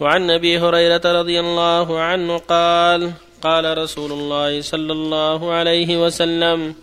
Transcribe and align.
وعن 0.00 0.30
أبي 0.30 0.58
هريرة 0.58 1.00
رضي 1.04 1.40
الله 1.40 2.00
عنه 2.00 2.38
قال 2.38 3.12
قال 3.42 3.78
رسول 3.78 4.12
الله 4.12 4.60
صلى 4.60 4.92
الله 4.92 5.52
عليه 5.52 6.06
وسلم 6.06 6.74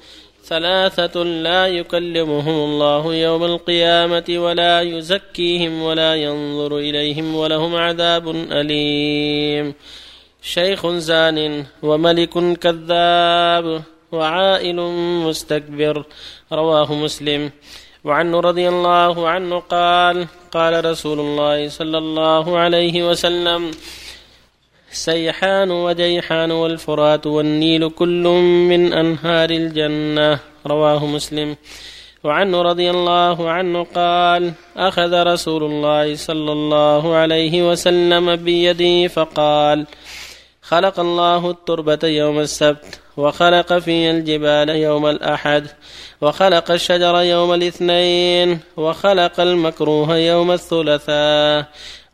ثلاثة 0.44 1.24
لا 1.24 1.68
يكلمهم 1.68 2.58
الله 2.70 3.16
يوم 3.16 3.44
القيامة 3.44 4.24
ولا 4.30 4.82
يزكيهم 4.82 5.82
ولا 5.82 6.16
ينظر 6.16 6.78
إليهم 6.78 7.36
ولهم 7.36 7.76
عذاب 7.76 8.30
أليم. 8.52 9.74
شيخ 10.42 10.88
زان 10.88 11.66
وملك 11.84 12.58
كذاب 12.60 13.82
وعائل 14.12 14.80
مستكبر. 15.26 16.04
رواه 16.52 16.94
مسلم. 16.94 17.52
وعنه 18.06 18.40
رضي 18.40 18.70
الله 18.70 19.30
عنه 19.30 19.60
قال 19.60 20.28
قال 20.52 20.86
رسول 20.86 21.20
الله 21.20 21.70
صلى 21.70 21.98
الله 21.98 22.58
عليه 22.58 23.10
وسلم 23.10 23.72
سيحان 24.92 25.72
وجيحان 25.72 26.52
والفرات 26.52 27.28
والنيل 27.28 27.90
كل 27.90 28.24
من 28.70 28.94
أنهار 28.94 29.50
الجنة. 29.50 30.40
رواه 30.68 31.06
مسلم. 31.06 31.56
وعنه 32.24 32.62
رضي 32.62 32.90
الله 32.90 33.50
عنه 33.50 33.84
قال 33.96 34.54
أخذ 34.78 35.24
رسول 35.24 35.64
الله 35.64 36.16
صلى 36.16 36.52
الله 36.52 37.16
عليه 37.16 37.72
وسلم 37.72 38.36
بيدي 38.36 39.10
فقال 39.10 39.86
خلق 40.62 41.00
الله 41.00 41.50
التربة 41.50 42.08
يوم 42.08 42.40
السبت. 42.40 43.05
وخلق 43.18 43.74
في 43.74 44.12
الجبال 44.12 44.70
يوم 44.70 45.06
الأحد 45.06 45.68
وخلق 46.22 46.72
الشجر 46.72 47.22
يوم 47.22 47.54
الاثنين 47.54 48.60
وخلق 48.78 49.40
المكروه 49.40 50.18
يوم 50.18 50.52
الثلاثاء 50.52 51.66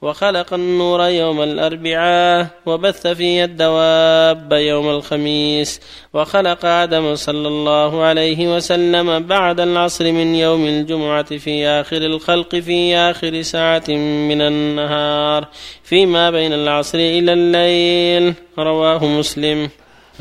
وخلق 0.02 0.54
النور 0.54 1.02
يوم 1.02 1.42
الأربعاء 1.42 2.48
وبث 2.66 3.08
في 3.08 3.44
الدواب 3.44 4.54
يوم 4.54 4.90
الخميس 4.90 5.82
وخلق 6.14 6.66
آدم 6.66 7.16
صلى 7.16 7.48
الله 7.48 8.04
عليه 8.04 8.56
وسلم 8.56 9.20
بعد 9.20 9.60
العصر 9.60 10.12
من 10.12 10.36
يوم 10.36 10.66
الجمعة 10.66 11.38
في 11.38 11.68
آخر 11.68 11.98
الخلق 11.98 12.56
في 12.56 12.98
آخر 12.98 13.42
ساعة 13.42 13.90
من 14.30 14.42
النهار 14.42 15.48
فيما 15.84 16.32
بين 16.32 16.54
العصر 16.54 16.98
إلى 16.98 17.34
الليل 17.34 18.34
رواه 18.60 19.06
مسلم. 19.06 19.70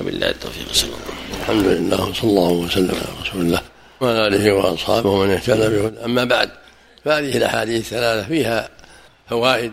وبالله 0.00 0.30
التوفيق. 0.30 0.72
صلى 0.72 0.88
الله 0.88 0.98
الحمد 1.40 1.66
لله 1.66 2.04
وصلى 2.08 2.30
الله 2.30 2.50
وسلم 2.50 2.94
على 2.94 3.20
رسول 3.22 3.40
الله 3.40 3.62
وعلى 4.00 4.26
آله 4.26 4.52
وأصحابه 4.52 5.10
ومن 5.10 5.30
اهتدى 5.30 5.68
بهدى 5.68 6.04
أما 6.04 6.24
بعد 6.24 6.50
فهذه 7.04 7.36
الأحاديث 7.36 7.80
الثلاثة 7.80 8.28
فيها 8.28 8.68
فوائد 9.28 9.72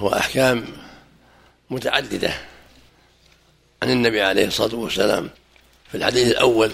وأحكام 0.00 0.64
متعددة 1.70 2.32
عن 3.82 3.90
النبي 3.90 4.22
عليه 4.22 4.46
الصلاة 4.46 4.74
والسلام. 4.74 5.30
في 5.90 5.96
الحديث 5.96 6.30
الأول 6.30 6.72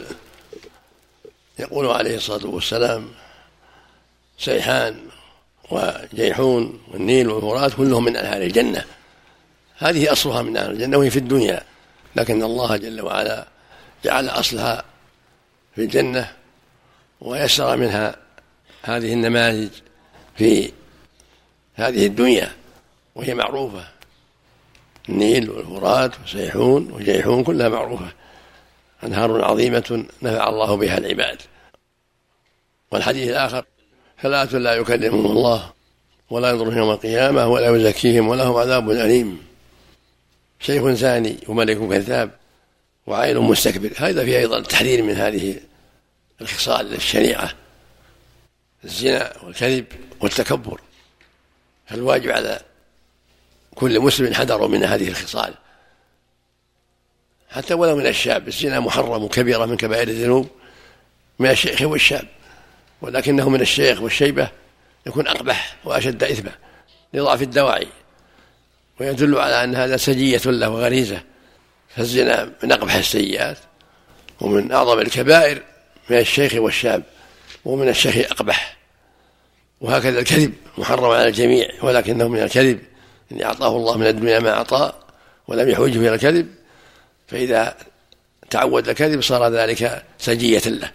يقول 1.59 1.87
عليه 1.87 2.17
الصلاة 2.17 2.47
والسلام 2.47 3.09
سيحان 4.39 4.97
وجيحون 5.70 6.81
والنيل 6.92 7.28
والفرات 7.28 7.75
كلهم 7.75 8.05
من 8.05 8.17
أنهار 8.17 8.42
الجنة. 8.42 8.84
هذه 9.78 10.12
أصلها 10.12 10.42
من 10.42 10.56
أهل 10.56 10.70
الجنة 10.70 10.97
وهي 10.97 11.11
في 11.11 11.19
الدنيا. 11.19 11.62
لكن 12.17 12.42
الله 12.42 12.77
جل 12.77 13.00
وعلا 13.00 13.47
جعل 14.05 14.28
أصلها 14.28 14.84
في 15.75 15.81
الجنة 15.81 16.33
ويسر 17.20 17.77
منها 17.77 18.17
هذه 18.83 19.12
النماذج 19.12 19.70
في 20.37 20.72
هذه 21.75 22.06
الدنيا 22.06 22.53
وهي 23.14 23.34
معروفة. 23.34 23.84
النيل 25.09 25.50
والفرات 25.50 26.12
وسيحون 26.25 26.92
وجيحون 26.92 27.44
كلها 27.44 27.69
معروفة. 27.69 28.12
أنهار 29.05 29.44
عظيمة 29.44 30.06
نفع 30.22 30.48
الله 30.48 30.77
بها 30.77 30.98
العباد. 30.98 31.43
والحديث 32.91 33.28
الآخر 33.28 33.65
ثلاثة 34.22 34.59
لا 34.59 34.75
يكلمهم 34.75 35.26
الله 35.26 35.72
ولا 36.31 36.50
ينظر 36.50 36.76
يوم 36.76 36.91
القيامة 36.91 37.47
ولا 37.47 37.76
يزكيهم 37.76 38.28
ولهم 38.28 38.56
عذاب 38.56 38.91
أليم. 38.91 39.47
شيخ 40.61 40.89
زاني 40.89 41.37
وملك 41.49 41.89
كذاب 41.89 42.31
وعائل 43.06 43.41
مستكبر. 43.41 43.93
هذا 43.97 44.25
فيه 44.25 44.39
أيضا 44.39 44.59
التحذير 44.59 45.03
من 45.03 45.15
هذه 45.15 45.61
الخصال 46.41 46.94
الشنيعة 46.94 47.53
الزنا 48.84 49.33
والكذب 49.43 49.87
والتكبر. 50.21 50.81
فالواجب 51.87 52.31
على 52.31 52.61
كل 53.75 54.00
مسلم 54.00 54.34
حذر 54.34 54.69
من 54.69 54.84
هذه 54.84 55.09
الخصال. 55.09 55.55
حتى 57.50 57.75
ولو 57.75 57.97
من 57.97 58.06
الشاب 58.06 58.49
الزنا 58.49 58.81
محرم 58.81 59.23
وكبيرة 59.23 59.67
من 59.67 59.77
كبائر 59.77 60.09
الذنوب 60.09 60.49
من 61.38 61.50
الشيخ 61.50 61.83
والشاب 61.83 62.28
ولكنه 63.03 63.49
من 63.49 63.61
الشيخ 63.61 64.03
والشيبة 64.03 64.50
يكون 65.06 65.27
أقبح 65.27 65.77
وأشد 65.84 66.25
إثما 66.25 66.53
لضعف 67.15 67.43
الدواعي. 67.43 67.87
ويدل 69.00 69.38
على 69.38 69.64
أن 69.64 69.74
هذا 69.74 69.96
سجية 69.96 70.40
له 70.44 70.68
وغريزة 70.68 71.20
فالزنا 71.96 72.52
من 72.62 72.72
أقبح 72.72 72.94
السيئات 72.94 73.58
ومن 74.40 74.72
أعظم 74.72 74.98
الكبائر 74.98 75.62
من 76.10 76.18
الشيخ 76.18 76.54
والشاب 76.54 77.02
ومن 77.64 77.88
الشيخ 77.88 78.16
أقبح. 78.16 78.76
وهكذا 79.80 80.18
الكذب 80.18 80.52
محرم 80.78 81.10
على 81.10 81.28
الجميع 81.28 81.68
ولكنه 81.82 82.28
من 82.28 82.42
الكذب 82.42 82.78
إن 83.32 83.42
أعطاه 83.42 83.76
الله 83.76 83.98
من 83.98 84.06
الدنيا 84.06 84.38
ما 84.38 84.50
أعطاه 84.50 84.94
ولم 85.48 85.68
يحوجه 85.68 85.98
إلى 85.98 86.14
الكذب 86.14 86.48
فإذا 87.28 87.76
تعود 88.50 88.88
الكذب 88.88 89.22
صار 89.22 89.48
ذلك 89.48 90.04
سجية 90.18 90.62
له 90.66 90.90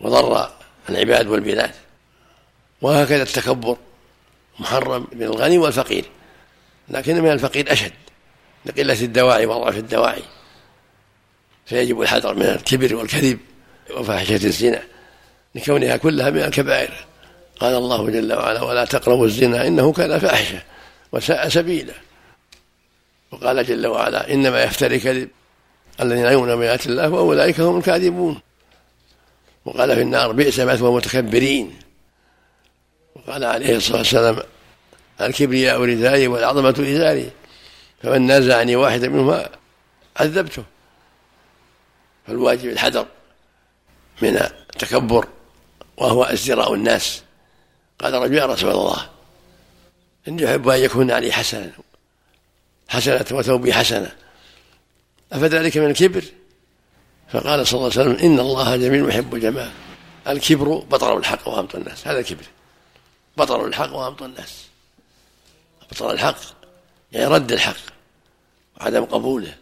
وضر 0.00 0.50
العباد 0.88 1.26
والبلاد. 1.26 1.70
وهكذا 2.82 3.22
التكبر 3.22 3.76
محرم 4.58 5.06
من 5.12 5.22
الغني 5.22 5.58
والفقير. 5.58 6.04
لكن 6.88 7.22
من 7.22 7.32
الفقير 7.32 7.72
أشد. 7.72 7.92
لقلة 8.66 9.00
الدواعي 9.02 9.46
وضعف 9.46 9.76
الدواعي. 9.76 10.22
فيجب 11.66 12.02
الحذر 12.02 12.34
من 12.34 12.42
الكبر 12.42 12.94
والكذب 12.94 13.38
وفاحشة 13.96 14.34
الزنا. 14.34 14.82
لكونها 15.54 15.96
كلها 15.96 16.30
من 16.30 16.42
الكبائر. 16.42 17.06
قال 17.60 17.74
الله 17.74 18.10
جل 18.10 18.32
وعلا 18.32 18.62
ولا 18.62 18.84
تقربوا 18.84 19.26
الزنا 19.26 19.66
إنه 19.66 19.92
كان 19.92 20.18
فاحشة 20.18 20.62
وساء 21.12 21.48
سبيلا. 21.48 21.94
وقال 23.32 23.66
جل 23.66 23.86
وعلا 23.86 24.32
إنما 24.32 24.62
يفتري 24.62 24.98
كذب 24.98 25.28
الذين 26.00 26.24
يؤمنون 26.24 26.58
بآيات 26.58 26.86
الله 26.86 27.08
وأولئك 27.08 27.60
هم 27.60 27.78
الكاذبون. 27.78 28.40
وقال 29.64 29.94
في 29.94 30.02
النار 30.02 30.32
بئس 30.32 30.60
مثوى 30.60 30.88
المتكبرين. 30.88 31.78
وقال 33.14 33.44
عليه 33.44 33.76
الصلاة 33.76 33.98
والسلام 33.98 34.38
الكبرياء 35.20 35.80
ردائي 35.80 36.28
والعظمة 36.28 36.74
إزاري 36.80 37.30
فمن 38.02 38.22
نازعني 38.22 38.76
واحدا 38.76 39.08
منهما 39.08 39.48
عذبته. 40.16 40.64
فالواجب 42.26 42.68
الحذر 42.68 43.06
من 44.22 44.36
التكبر 44.36 45.28
وهو 45.96 46.24
ازدراء 46.24 46.74
الناس. 46.74 47.22
قال 47.98 48.14
رجل 48.14 48.34
يا 48.34 48.46
رسول 48.46 48.70
الله 48.70 49.10
إني 50.28 50.50
أحب 50.50 50.68
أن 50.68 50.80
يكون 50.80 51.10
علي 51.10 51.32
حسنة 51.32 51.72
حسنة 52.88 53.26
وثوبي 53.30 53.72
حسنة. 53.72 54.12
أفذلك 55.32 55.76
من 55.76 55.90
الكبر؟ 55.90 56.24
فقال 57.32 57.66
صلى 57.66 57.78
الله 57.78 57.90
عليه 57.98 58.10
وسلم 58.10 58.26
إن 58.26 58.40
الله 58.40 58.76
جميل 58.76 59.08
يحب 59.08 59.34
الجمال. 59.34 59.70
الكبر 60.28 60.78
بطر 60.78 61.18
الحق 61.18 61.48
وغمط 61.48 61.74
الناس. 61.74 62.08
هذا 62.08 62.18
الكبر 62.18 62.44
بطر 63.36 63.66
الحق 63.66 63.92
وغمط 63.92 64.22
الناس. 64.22 64.64
بطر 65.90 66.10
الحق 66.10 66.38
يعني 67.12 67.26
رد 67.26 67.52
الحق 67.52 67.76
وعدم 68.80 69.04
قبوله 69.04 69.56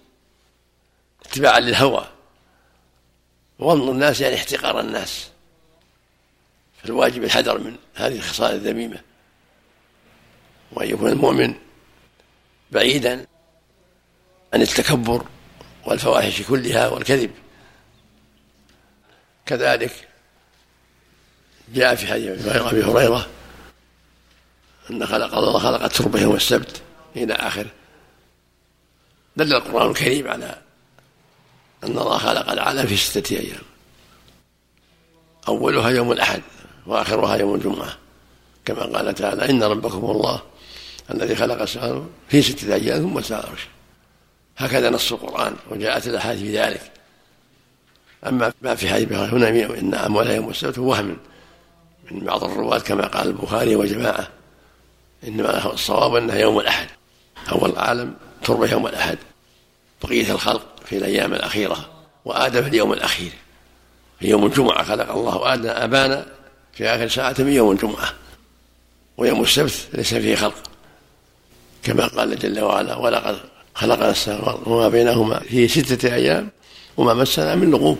اتباعا 1.27 1.61
للهوى. 1.61 2.09
وغمط 3.59 3.89
الناس 3.89 4.21
يعني 4.21 4.35
احتقار 4.35 4.81
الناس. 4.81 5.31
فالواجب 6.83 7.25
الحذر 7.25 7.59
من 7.59 7.77
هذه 7.95 8.17
الخصال 8.17 8.55
الذميمة. 8.55 9.01
وأن 10.73 10.91
يكون 10.91 11.09
المؤمن 11.09 11.55
بعيدا 12.73 13.27
عن 14.55 14.63
التكبر 14.63 15.27
والفواحش 15.87 16.43
كلها 16.43 16.89
والكذب. 16.89 17.31
كذلك 19.47 20.09
جاء 21.75 21.95
في 21.95 22.07
حديث 22.07 22.47
أبي 22.47 22.85
هريرة 22.85 23.29
أن 24.91 25.07
خلق 25.07 25.35
الله 25.35 25.59
خلق 25.59 25.85
التربه 25.85 26.21
يوم 26.21 26.37
السبت 26.37 26.83
إلى 27.17 27.35
آخره. 27.35 27.71
دل 29.37 29.55
القرآن 29.55 29.91
الكريم 29.91 30.29
على 30.29 30.59
أن 31.85 31.99
الله 31.99 32.19
خلق 32.19 32.51
العالم 32.51 32.87
في 32.87 32.97
ستة 32.97 33.37
أيام. 33.37 33.63
أولها 35.49 35.91
يوم 35.91 36.13
الأحد 36.13 36.43
وآخرها 36.87 37.37
يوم 37.37 37.55
الجمعة. 37.55 37.99
كما 38.65 38.83
قال 38.83 39.15
تعالى 39.15 39.51
إن 39.51 39.63
ربكم 39.63 40.11
الله 40.11 40.43
الذي 41.11 41.37
خلق 41.37 41.63
السماوات 41.63 42.03
في 42.29 42.43
ستة 42.43 42.75
أيام 42.75 43.03
ثم 43.03 43.35
العرش. 43.35 43.69
هكذا 44.57 44.91
نص 44.91 45.13
القرآن 45.13 45.57
وجاءت 45.71 46.07
الأحاديث 46.07 46.43
في 46.43 46.59
ذلك. 46.59 46.93
أما 48.27 48.53
ما 48.63 48.75
في 48.75 48.89
حديث 48.89 49.13
هنا 49.13 49.49
إن 49.49 49.95
أموال 49.95 50.31
يوم 50.31 50.51
السبت 50.51 50.79
وهم 50.79 51.17
من 52.11 52.21
بعض 52.21 52.45
الرواة 52.45 52.79
كما 52.79 53.07
قال 53.07 53.29
البخاري 53.29 53.77
وجماعة. 53.77 54.42
إنما 55.27 55.73
الصواب 55.73 56.15
أنه 56.15 56.35
يوم 56.35 56.61
الأحد. 56.61 56.87
أول 57.53 57.71
العالم 57.71 58.15
تربى 58.45 58.71
يوم 58.71 58.87
الأحد. 58.87 59.19
بقية 60.03 60.33
الخلق 60.33 60.67
في 60.85 60.97
الأيام 60.97 61.35
الأخيرة 61.35 61.89
وآدم 62.25 62.63
في 62.63 62.69
اليوم 62.69 62.93
الأخير. 62.93 63.33
في 64.21 64.29
يوم 64.29 64.47
الجمعة 64.47 64.85
خلق 64.85 65.13
الله 65.13 65.55
آدم 65.55 65.71
أبانا 65.71 66.27
في 66.73 66.89
آخر 66.89 67.09
ساعة 67.09 67.35
من 67.39 67.53
يوم 67.53 67.71
الجمعة. 67.73 68.13
ويوم 69.17 69.43
السبت 69.43 69.89
ليس 69.93 70.15
فيه 70.15 70.35
خلق. 70.35 70.55
كما 71.83 72.07
قال 72.07 72.39
جل 72.39 72.61
وعلا 72.61 72.97
ولقد 72.97 73.39
خلقنا 73.75 74.11
السماوات 74.11 74.69
وما 74.69 74.89
بينهما 74.89 75.41
في 75.41 75.69
ستة 75.69 76.15
أيام 76.15 76.51
وما 76.97 77.15
مسنا 77.15 77.55
من 77.55 77.71
لغوب. 77.71 77.99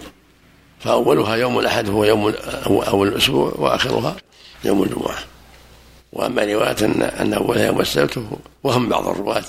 فأولها 0.81 1.37
يوم 1.37 1.59
الأحد 1.59 1.89
هو 1.89 2.05
يوم 2.05 2.35
أول 2.67 3.09
الأسبوع 3.09 3.53
وآخرها 3.57 4.17
يوم 4.65 4.83
الجمعة. 4.83 5.19
وأما 6.13 6.45
رواية 6.45 6.77
أن 6.83 7.03
أن 7.03 7.35
أولها 7.35 7.67
يوم 7.67 7.81
السبت 7.81 8.25
وهم 8.63 8.89
بعض 8.89 9.09
الرواة 9.09 9.45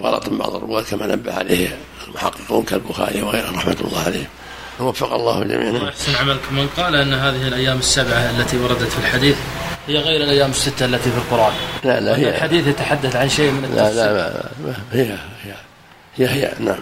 غلط 0.00 0.28
بعض 0.28 0.54
الرواة 0.54 0.82
كما 0.82 1.06
نبه 1.06 1.34
عليه 1.34 1.78
المحققون 2.08 2.64
كالبخاري 2.64 3.22
وغيره 3.22 3.50
رحمة 3.50 3.76
الله 3.80 4.00
عليه 4.00 4.28
وفق 4.80 5.14
الله 5.14 5.44
جميعا. 5.44 5.88
أحسن 5.88 6.14
عملكم 6.14 6.54
من 6.54 6.68
قال 6.76 6.96
أن 6.96 7.12
هذه 7.12 7.48
الأيام 7.48 7.78
السبعة 7.78 8.30
التي 8.30 8.58
وردت 8.58 8.82
في 8.82 8.98
الحديث 8.98 9.36
هي 9.86 9.98
غير 9.98 10.24
الأيام 10.24 10.50
الستة 10.50 10.86
التي 10.86 11.10
في 11.10 11.16
القرآن. 11.16 11.52
لا 11.84 12.00
لا 12.00 12.16
هي 12.16 12.28
الحديث 12.28 12.66
يتحدث 12.66 13.16
عن 13.16 13.28
شيء 13.28 13.50
من 13.50 13.74
لا 13.74 13.92
لا 13.92 14.12
ما 14.64 14.74
هي 14.92 15.16
هي 15.42 15.54
هي 16.16 16.28
هي 16.28 16.52
نعم. 16.58 16.78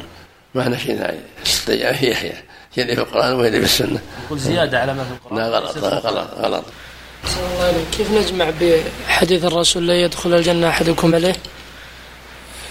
ما 0.54 0.78
ست 1.44 1.70
أيام 1.70 1.94
هي 1.94 2.14
هي 2.14 2.32
هي 2.74 2.82
اللي 2.82 2.94
في 2.94 3.02
القرآن 3.02 3.32
وهي 3.32 3.48
اللي 3.48 3.58
في 3.58 3.64
السنة. 3.64 4.00
يقول 4.26 4.38
زيادة 4.38 4.80
على 4.80 4.94
ما 4.94 5.04
في 5.04 5.10
القرآن. 5.10 5.38
لا 5.38 5.48
غلط 5.48 5.78
غلط 5.78 6.30
غلط. 6.38 6.64
كيف 7.92 8.10
نجمع 8.10 8.52
بحديث 8.60 9.44
الرسول 9.44 9.86
لا 9.86 10.02
يدخل 10.02 10.34
الجنة 10.34 10.68
أحدكم 10.68 11.14
عليه؟ 11.14 11.36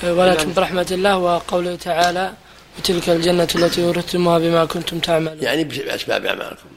ولكن 0.03 0.53
برحمة 0.53 0.87
الله 0.91 1.17
وقوله 1.17 1.75
تعالى 1.75 2.33
وتلك 2.79 3.09
الجنة 3.09 3.47
التي 3.55 3.83
ورثتموها 3.83 4.39
بما 4.39 4.65
كنتم 4.65 4.99
تعملون. 4.99 5.37
يعني 5.41 5.63
بأسباب 5.63 6.25
أعمالكم. 6.25 6.69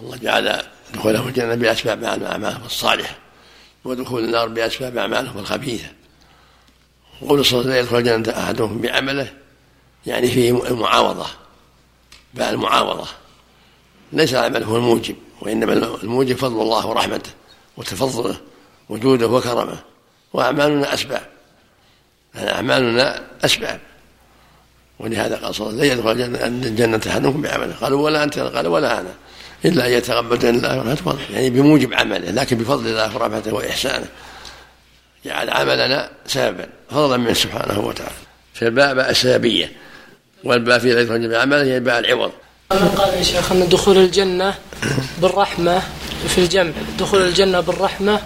الله 0.00 0.16
جعل 0.16 0.62
دخولهم 0.94 1.28
الجنة 1.28 1.54
بأسباب 1.54 2.04
أعمالهم 2.04 2.64
الصالحة 2.66 3.14
ودخول 3.84 4.24
النار 4.24 4.48
بأسباب 4.48 4.96
أعمالهم 4.96 5.38
الخبيثة. 5.38 5.88
وقول 7.22 7.44
صلى 7.44 7.60
الله 7.60 7.72
عليه 7.72 7.82
وسلم 7.82 7.98
يدخل 7.98 8.12
الجنة 8.12 8.38
أحدهم 8.44 8.80
بعمله 8.80 9.32
يعني 10.06 10.30
فيه 10.30 10.68
المعاوضة 10.68 11.26
بقى 12.34 12.50
المعاوضة 12.50 13.06
ليس 14.12 14.34
العمل 14.34 14.62
هو 14.64 14.76
الموجب 14.76 15.16
وإنما 15.40 15.72
الموجب 15.72 16.36
فضل 16.36 16.62
الله 16.62 16.86
ورحمته 16.86 17.30
وتفضله 17.76 18.36
وجوده 18.88 19.26
وكرمه 19.26 19.78
وأعمالنا 20.32 20.94
أسباب 20.94 21.22
يعني 22.34 22.52
أعمالنا 22.52 23.22
أسباب 23.44 23.80
ولهذا 24.98 25.36
قال 25.36 25.54
صلى 25.54 25.70
الله 25.70 25.82
عليه 25.82 25.92
وسلم 25.92 26.06
لا 26.06 26.26
يدخل 26.26 26.66
الجنة 26.66 27.00
أحدكم 27.08 27.42
بعمله. 27.42 27.74
قالوا 27.80 28.04
ولا 28.04 28.24
أنت. 28.24 28.38
قال 28.38 28.66
ولا 28.66 29.00
أنا. 29.00 29.14
إلا 29.64 29.86
أن 29.86 29.92
يتغمد 29.92 30.44
الله 30.44 30.78
ورحمته 30.78 31.32
يعني 31.32 31.50
بموجب 31.50 31.94
عمله 31.94 32.30
لكن 32.30 32.58
بفضل 32.58 32.86
الله 32.86 33.16
ورحمته 33.16 33.54
وإحسانه. 33.54 34.06
جعل 35.24 35.50
عملنا 35.50 36.10
سببا 36.26 36.68
فضلا 36.90 37.16
منه 37.16 37.32
سبحانه 37.32 37.80
وتعالى. 37.80 38.14
فالباء 38.54 38.94
باء 38.94 39.10
السببية 39.10 39.72
والباء 40.44 40.78
في 40.78 40.94
لا 40.94 41.00
يدخل 41.00 41.28
بعمله 41.28 41.62
هي 41.62 41.80
باء 41.80 41.98
العوض. 41.98 42.32
قال 42.70 43.14
يا 43.14 43.22
شيخ 43.22 43.52
أن 43.52 43.68
دخول 43.68 43.98
الجنة 43.98 44.54
بالرحمة 45.22 45.82
في 46.28 46.38
الجمع 46.38 46.72
دخول 46.98 47.22
الجنة 47.22 47.60
بالرحمة 47.60 48.20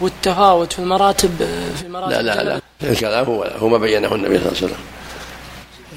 والتفاوت 0.00 0.72
في 0.72 0.78
المراتب 0.78 1.36
في 1.80 1.88
مراتب 1.88 2.12
لا 2.12 2.22
لا 2.22 2.44
لا. 2.44 2.60
الكلام 2.90 3.24
هو 3.24 3.42
هو 3.42 3.68
ما 3.68 3.78
بينه 3.78 4.14
النبي 4.14 4.38
صلى 4.38 4.46
الله 4.46 4.56
عليه 4.62 4.66
وسلم. 4.66 4.76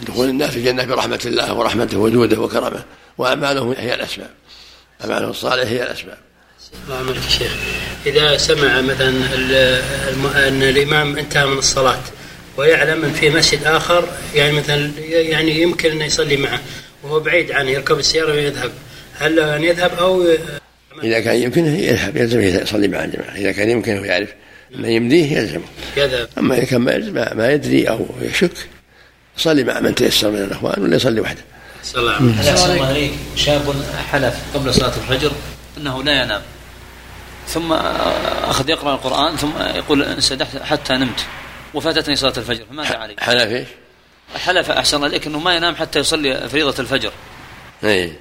دخول 0.07 0.29
الناس 0.29 0.55
الجنة 0.55 0.85
برحمة 0.85 1.19
الله 1.25 1.53
ورحمته 1.53 1.97
وجوده 1.97 2.39
وكرمه 2.39 2.83
وأعمالهم 3.17 3.75
هي 3.77 3.93
الأسباب. 3.93 4.29
أعمالهم 5.03 5.29
الصالحة 5.29 5.69
هي 5.69 5.83
الأسباب. 5.83 6.17
الله 6.85 6.97
عملك 6.97 7.23
يا 7.25 7.29
شيخ 7.29 7.51
إذا 8.05 8.37
سمع 8.37 8.81
مثلا 8.81 9.09
أن 10.47 10.63
الإمام 10.63 11.17
انتهى 11.17 11.45
من 11.45 11.57
الصلاة 11.57 11.99
ويعلم 12.57 13.03
أن 13.05 13.13
في 13.13 13.29
مسجد 13.29 13.63
آخر 13.63 14.03
يعني 14.35 14.51
مثلا 14.51 14.91
يعني 15.09 15.61
يمكن 15.61 15.91
أن 15.91 16.01
يصلي 16.01 16.37
معه. 16.37 16.59
وهو 17.09 17.19
بعيد 17.19 17.51
عنه 17.51 17.69
يركب 17.69 17.99
السيارة 17.99 18.31
ويذهب 18.31 18.71
هل 19.19 19.39
أن 19.39 19.63
يذهب 19.63 19.91
أو 19.99 20.27
إذا 21.03 21.19
كان 21.19 21.35
يمكنه 21.35 21.77
يذهب 21.77 22.17
يلزم 22.17 22.41
يصلي 22.41 22.87
مع 22.87 23.03
الجماعة. 23.03 23.35
إذا 23.35 23.51
كان 23.51 23.69
يمكنه 23.69 24.05
يعرف 24.05 24.29
أنه 24.75 24.87
يمديه 24.87 25.37
يلزمه. 25.37 25.63
يذهب. 25.97 26.27
أما 26.37 26.57
إذا 26.57 26.65
كان 26.65 26.81
ما, 26.81 27.33
ما 27.33 27.51
يدري 27.51 27.89
أو 27.89 28.05
يشك 28.21 28.51
يصلي 29.37 29.63
مع 29.63 29.79
من 29.79 29.95
تيسر 29.95 30.31
من 30.31 30.43
الإخوان 30.43 30.81
ولا 30.81 30.95
يصلي 30.95 31.21
وحده. 31.21 31.41
صلى 31.83 32.01
الله 32.01 32.85
عليه 32.85 33.11
شاب 33.35 33.75
حلف 34.11 34.35
قبل 34.53 34.73
صلاة 34.73 34.93
الفجر 34.97 35.31
أنه 35.77 36.03
لا 36.03 36.23
ينام. 36.23 36.41
ثم 37.47 37.73
أخذ 38.43 38.69
يقرأ 38.69 38.93
القرآن 38.93 39.35
ثم 39.35 39.51
يقول 39.75 40.03
انسدحت 40.03 40.57
حتى 40.57 40.93
نمت. 40.93 41.25
وفاتتني 41.73 42.15
صلاة 42.15 42.33
الفجر 42.37 42.65
فماذا 42.69 42.95
علي؟ 42.95 43.15
حلف 43.19 43.51
إيش؟ 43.51 43.67
حلف 44.35 44.71
أحسن 44.71 45.03
عليك 45.03 45.27
أنه 45.27 45.39
ما 45.39 45.55
ينام 45.55 45.75
حتى 45.75 45.99
يصلي 45.99 46.49
فريضة 46.49 46.75
الفجر. 46.79 47.11
إي. 47.83 48.13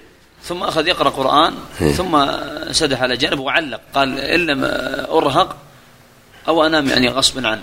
ثم 0.44 0.62
أخذ 0.62 0.88
يقرأ 0.88 1.10
قرآن 1.10 1.54
ثم 1.96 2.14
انسدح 2.16 3.02
على 3.02 3.16
جانب 3.16 3.38
وعلق 3.38 3.80
قال 3.94 4.20
إن 4.20 4.46
لم 4.46 4.64
أرهق 5.10 5.56
أو 6.48 6.66
أنام 6.66 6.88
يعني 6.88 7.08
غصبا 7.08 7.48
عنه. 7.48 7.62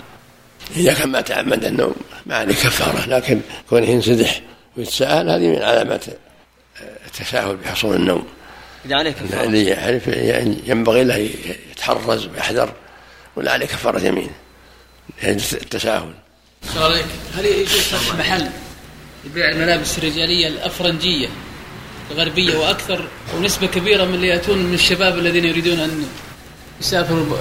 إذا 0.76 0.94
كان 0.94 1.08
ما 1.08 1.20
تعمد 1.20 1.64
النوم 1.64 1.94
ما 2.26 2.36
عليه 2.36 2.54
كفارة 2.54 3.08
لكن 3.08 3.40
كونه 3.70 3.86
ينسدح 3.86 4.40
ويتساءل 4.76 5.30
هذه 5.30 5.48
من 5.48 5.62
علامات 5.62 6.04
التساهل 7.06 7.56
بحصول 7.56 7.96
النوم. 7.96 8.26
إذا 8.84 8.96
عليه 8.96 9.10
كفارة. 9.10 9.44
اللي 9.44 9.64
يعرف 9.64 10.06
يعني 10.06 10.58
ينبغي 10.66 11.04
له 11.04 11.16
يتحرز 11.70 12.26
ويحذر 12.26 12.72
ولا 13.36 13.52
عليه 13.52 13.66
كفارة 13.66 14.00
يمين. 14.00 14.30
التساهل. 15.24 16.14
عليك 16.76 17.06
هل 17.34 17.46
يجوز 17.46 17.80
فتح 17.80 18.14
محل 18.18 18.46
لبيع 19.24 19.50
الملابس 19.50 19.98
الرجالية 19.98 20.48
الأفرنجية 20.48 21.28
الغربية 22.10 22.56
وأكثر 22.56 23.08
ونسبة 23.36 23.66
كبيرة 23.66 24.04
من 24.04 24.14
اللي 24.14 24.28
يأتون 24.28 24.58
من 24.58 24.74
الشباب 24.74 25.18
الذين 25.18 25.44
يريدون 25.44 25.78
أن 25.78 26.06
يسافروا 26.80 27.36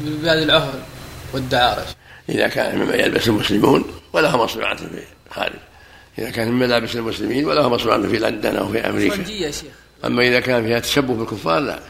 ببلاد 0.00 0.42
العهر 0.42 0.74
والدعارة؟ 1.32 1.86
إذا 2.28 2.48
كان 2.48 2.78
مما 2.78 2.94
يلبس 2.94 3.28
المسلمون 3.28 3.84
ولا 4.12 4.36
مصنوعة 4.36 4.76
في 4.76 4.84
الخارج 5.30 5.58
إذا 6.18 6.30
كان 6.30 6.48
من 6.48 6.58
ملابس 6.58 6.96
المسلمين 6.96 7.44
ولا 7.44 7.68
مصنوعة 7.68 8.02
في 8.08 8.18
لندن 8.18 8.56
أو 8.56 8.68
في 8.68 8.78
أمريكا. 8.88 9.14
أفرنجية 9.14 9.46
يا 9.46 9.50
شيخ. 9.50 9.70
أما 10.04 10.22
إذا 10.22 10.40
كان 10.40 10.66
فيها 10.66 10.78
تشبه 10.78 11.14
بالكفار 11.14 11.58
لا. 11.58 11.80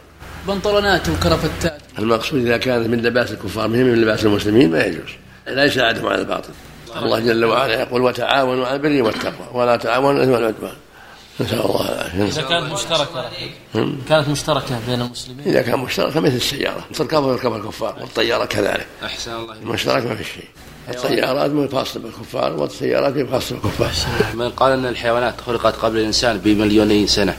بنطلونات 0.48 1.08
وكرافتات 1.08 1.78
المقصود 1.98 2.46
إذا 2.46 2.56
كانت 2.56 2.86
من 2.86 3.02
لباس 3.02 3.32
الكفار 3.32 3.68
مهم 3.68 3.86
من 3.86 4.00
لباس 4.00 4.24
المسلمين 4.24 4.70
ما 4.70 4.84
يجوز. 4.84 5.10
لا 5.46 5.64
يساعدهم 5.64 6.06
على 6.06 6.20
الباطل. 6.20 6.50
الله 6.96 7.18
جل 7.18 7.44
وعلا 7.44 7.80
يقول 7.80 8.02
وتعاونوا 8.02 8.66
على 8.66 8.76
البر 8.76 9.02
والتقوى 9.02 9.48
ولا 9.52 9.76
تعاونوا 9.76 10.10
على 10.10 10.22
الاثم 10.22 10.32
والعدوان 10.32 10.76
نسأل 11.40 11.60
الله 11.60 11.88
العافية. 11.88 12.24
إذا 12.24 12.42
كانت 12.42 12.72
مشتركة 12.72 13.30
كانت 14.08 14.28
مشتركة 14.28 14.80
بين 14.86 15.00
المسلمين؟ 15.00 15.48
إذا 15.48 15.62
كان 15.62 15.78
مشتركة 15.78 16.20
مثل 16.20 16.34
السيارة 16.34 16.84
تركبها 16.94 17.32
يركبها 17.32 17.58
الكفار 17.58 17.96
والطيارة 18.00 18.44
كذلك. 18.44 18.86
أحسن 19.04 19.32
الله 19.36 19.54
المشترك 19.54 20.06
ما 20.06 20.14
في 20.14 20.24
شيء. 20.24 20.48
الطيارات 20.88 21.50
من 21.50 21.68
خاصة 21.68 22.00
بالكفار 22.00 22.52
والسيارات 22.52 23.14
من 23.14 23.30
خاصة 23.30 23.56
بالكفار. 23.56 23.90
من 24.34 24.50
قال 24.50 24.72
إن 24.72 24.86
الحيوانات 24.86 25.34
خلقت 25.46 25.76
قبل 25.76 25.98
الإنسان 25.98 26.38
بمليوني 26.38 27.06
سنة. 27.06 27.36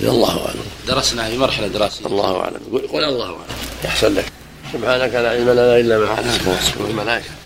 الله 0.00 0.46
أعلم. 0.46 0.64
درسنا 0.88 1.28
في 1.28 1.38
مرحلة 1.38 1.66
دراسية. 1.66 2.06
الله 2.06 2.40
أعلم. 2.40 2.60
قل 2.92 3.04
الله 3.04 3.24
أعلم. 3.24 3.36
يحسن 3.84 4.14
لك. 4.14 4.24
سبحانك 4.72 5.14
لا 5.14 5.30
علم 5.30 5.50
لنا 5.50 5.76
إلا 5.76 5.98
ما 5.98 6.08
علمتنا. 6.08 6.56
والملائكه 6.80 7.41